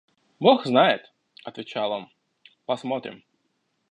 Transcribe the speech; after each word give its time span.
«Бог 0.39 0.65
знает,– 0.65 1.13
отвечал 1.43 1.91
он,– 1.91 2.09
посмотрим. 2.65 3.21